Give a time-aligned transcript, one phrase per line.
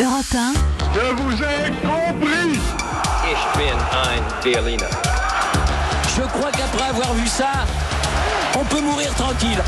[0.00, 0.52] Europe 1.
[0.94, 2.60] Je vous ai compris
[3.24, 4.86] Ich bin ein Berliner.
[6.16, 7.66] Je crois qu'après avoir vu ça,
[8.54, 9.60] on peut mourir tranquille.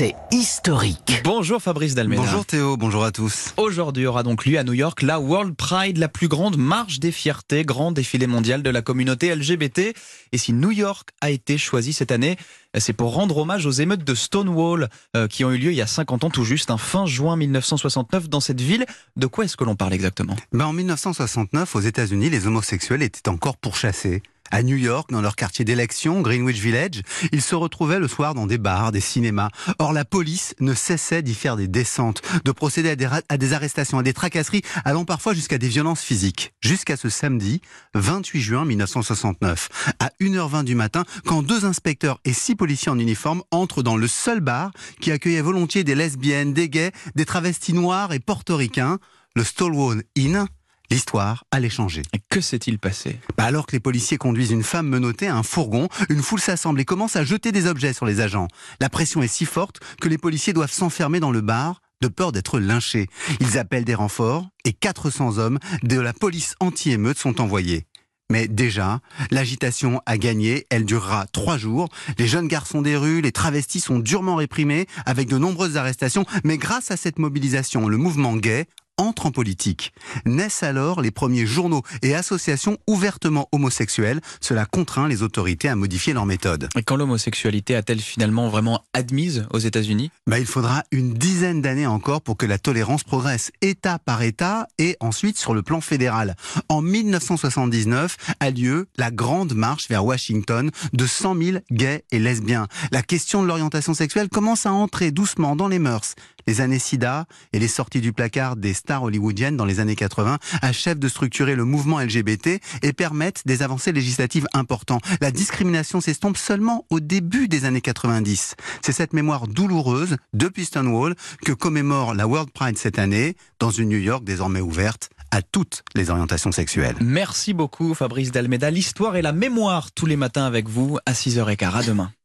[0.00, 1.20] C'est historique.
[1.24, 2.22] Bonjour Fabrice Dalméda.
[2.22, 3.52] Bonjour Théo, bonjour à tous.
[3.58, 7.12] Aujourd'hui aura donc lieu à New York la World Pride, la plus grande marche des
[7.12, 9.94] fiertés, grand défilé mondial de la communauté LGBT.
[10.32, 12.38] Et si New York a été choisi cette année,
[12.78, 14.88] c'est pour rendre hommage aux émeutes de Stonewall
[15.18, 17.36] euh, qui ont eu lieu il y a 50 ans tout juste, un fin juin
[17.36, 18.86] 1969 dans cette ville.
[19.16, 20.36] De quoi est-ce que l'on parle exactement?
[20.54, 24.22] Ben, En 1969, aux États-Unis, les homosexuels étaient encore pourchassés.
[24.50, 28.46] À New York, dans leur quartier d'élection, Greenwich Village, ils se retrouvaient le soir dans
[28.46, 29.50] des bars, des cinémas.
[29.78, 32.90] Or, la police ne cessait d'y faire des descentes, de procéder
[33.28, 36.52] à des, arrestations, à des tracasseries, allant parfois jusqu'à des violences physiques.
[36.60, 37.60] Jusqu'à ce samedi,
[37.94, 43.42] 28 juin 1969, à 1h20 du matin, quand deux inspecteurs et six policiers en uniforme
[43.50, 48.12] entrent dans le seul bar qui accueillait volontiers des lesbiennes, des gays, des travestis noirs
[48.12, 48.98] et portoricains,
[49.36, 50.46] le Stonewall Inn,
[50.90, 52.02] L'histoire allait changer.
[52.12, 53.20] Et que s'est-il passé?
[53.38, 56.80] Bah Alors que les policiers conduisent une femme menottée à un fourgon, une foule s'assemble
[56.80, 58.48] et commence à jeter des objets sur les agents.
[58.80, 62.32] La pression est si forte que les policiers doivent s'enfermer dans le bar de peur
[62.32, 63.06] d'être lynchés.
[63.40, 67.86] Ils appellent des renforts et 400 hommes de la police anti-émeute sont envoyés.
[68.30, 69.00] Mais déjà,
[69.32, 71.88] l'agitation a gagné, elle durera trois jours.
[72.16, 76.24] Les jeunes garçons des rues, les travestis sont durement réprimés avec de nombreuses arrestations.
[76.44, 78.66] Mais grâce à cette mobilisation, le mouvement gay
[79.00, 79.92] entre en politique.
[80.26, 84.20] Naissent alors les premiers journaux et associations ouvertement homosexuelles.
[84.40, 86.68] Cela contraint les autorités à modifier leurs méthodes.
[86.76, 90.10] Et quand l'homosexualité a-t-elle finalement vraiment admise aux États-Unis?
[90.26, 94.66] Bah, Il faudra une dizaine d'années encore pour que la tolérance progresse, État par État
[94.78, 96.36] et ensuite sur le plan fédéral.
[96.68, 102.66] En 1979 a lieu la grande marche vers Washington de 100 000 gays et lesbiens.
[102.92, 106.14] La question de l'orientation sexuelle commence à entrer doucement dans les mœurs.
[106.46, 110.38] Les années SIDA et les sorties du placard des stars hollywoodiennes dans les années 80
[110.62, 115.04] achèvent de structurer le mouvement LGBT et permettent des avancées législatives importantes.
[115.20, 118.56] La discrimination s'estompe seulement au début des années 90.
[118.82, 121.14] C'est cette mémoire douloureuse depuis Stonewall
[121.44, 125.84] que commémore la World Pride cette année dans une New York désormais ouverte à toutes
[125.94, 126.96] les orientations sexuelles.
[127.00, 128.72] Merci beaucoup Fabrice Dalmeda.
[128.72, 131.76] L'histoire et la mémoire tous les matins avec vous à 6h15.
[131.76, 132.10] À demain.